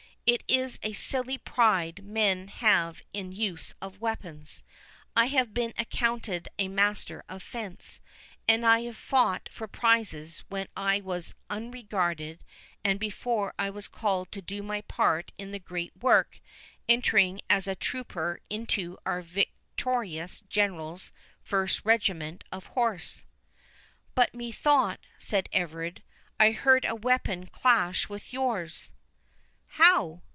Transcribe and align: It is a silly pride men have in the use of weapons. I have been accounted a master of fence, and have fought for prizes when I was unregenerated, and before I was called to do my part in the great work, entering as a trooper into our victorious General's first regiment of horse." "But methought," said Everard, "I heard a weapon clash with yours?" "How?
It 0.27 0.43
is 0.47 0.79
a 0.81 0.93
silly 0.93 1.37
pride 1.39 2.05
men 2.05 2.47
have 2.47 3.01
in 3.11 3.31
the 3.31 3.35
use 3.35 3.73
of 3.81 3.99
weapons. 3.99 4.63
I 5.15 5.25
have 5.25 5.53
been 5.53 5.73
accounted 5.79 6.47
a 6.57 6.69
master 6.69 7.23
of 7.27 7.43
fence, 7.43 7.99
and 8.47 8.63
have 8.63 8.95
fought 8.95 9.49
for 9.51 9.67
prizes 9.67 10.45
when 10.47 10.67
I 10.77 11.01
was 11.01 11.33
unregenerated, 11.49 12.45
and 12.83 12.97
before 12.99 13.53
I 13.59 13.71
was 13.71 13.89
called 13.89 14.31
to 14.31 14.41
do 14.43 14.61
my 14.61 14.81
part 14.81 15.33
in 15.37 15.51
the 15.51 15.59
great 15.59 15.97
work, 15.97 16.39
entering 16.87 17.41
as 17.49 17.67
a 17.67 17.75
trooper 17.75 18.39
into 18.49 18.99
our 19.05 19.21
victorious 19.23 20.41
General's 20.41 21.11
first 21.43 21.83
regiment 21.83 22.43
of 22.53 22.67
horse." 22.67 23.25
"But 24.13 24.33
methought," 24.35 24.99
said 25.19 25.49
Everard, 25.51 26.03
"I 26.39 26.51
heard 26.51 26.85
a 26.85 26.95
weapon 26.95 27.47
clash 27.47 28.07
with 28.07 28.31
yours?" 28.31 28.93
"How? 29.75 30.21